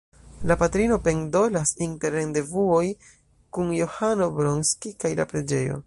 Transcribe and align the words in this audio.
La 0.51 0.55
patrino 0.61 0.95
pendolas 1.07 1.73
inter 1.87 2.11
rendevuoj 2.21 2.83
kun 3.59 3.71
Johano 3.81 4.33
Bronski 4.41 4.97
kaj 5.05 5.15
la 5.23 5.31
preĝejo. 5.35 5.79